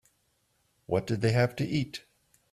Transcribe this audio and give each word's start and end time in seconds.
What 0.87 1.05
did 1.05 1.21
they 1.21 1.31
have 1.31 1.55
to 1.57 1.63
eat? 1.63 2.05